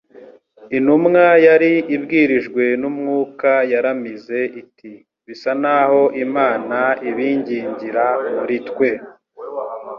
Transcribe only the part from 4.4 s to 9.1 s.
iti: "bisa naho Imana ibingingira muri twe.